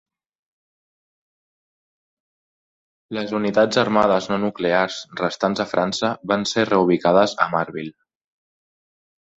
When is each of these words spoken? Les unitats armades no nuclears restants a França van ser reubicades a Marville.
Les 3.17 3.35
unitats 3.41 3.83
armades 3.83 4.31
no 4.33 4.41
nuclears 4.47 4.99
restants 5.23 5.63
a 5.67 5.69
França 5.77 6.13
van 6.35 6.51
ser 6.55 6.69
reubicades 6.75 7.41
a 7.47 7.51
Marville. 7.57 7.97